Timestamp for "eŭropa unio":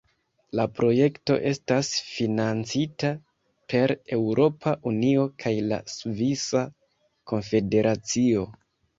4.17-5.25